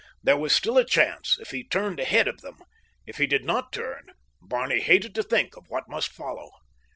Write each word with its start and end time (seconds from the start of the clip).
There 0.23 0.35
was 0.35 0.51
still 0.55 0.79
a 0.79 0.83
chance 0.83 1.37
if 1.39 1.51
he 1.51 1.63
turned 1.63 1.99
ahead 1.99 2.27
of 2.27 2.41
them. 2.41 2.57
If 3.05 3.17
he 3.19 3.27
did 3.27 3.45
not 3.45 3.71
turn—Barney 3.71 4.79
hated 4.79 5.13
to 5.13 5.21
think 5.21 5.55
of 5.55 5.69
what 5.69 5.87
must 5.87 6.09
follow. 6.11 6.49